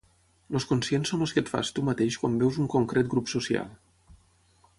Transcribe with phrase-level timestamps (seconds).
[0.59, 3.71] Els conscients són els que et fas tu mateix quan veus un concret grup social.